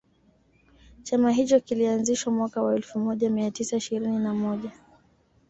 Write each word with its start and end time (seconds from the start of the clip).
Chama 1.03 1.31
hicho 1.31 1.59
kilianzishwa 1.59 2.33
mwaka 2.33 2.61
wa 2.61 2.75
elfumoja 2.75 3.29
mia 3.29 3.51
tisa 3.51 3.77
ishirini 3.77 4.19
na 4.19 4.33
moja 4.33 4.71